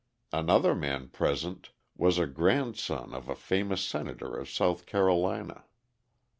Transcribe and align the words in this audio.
Another 0.33 0.73
man 0.73 1.09
present 1.09 1.69
was 1.95 2.17
a 2.17 2.25
grandson 2.25 3.13
of 3.13 3.29
a 3.29 3.35
famous 3.35 3.85
senator 3.85 4.35
of 4.35 4.49
South 4.49 4.87
Carolina. 4.87 5.65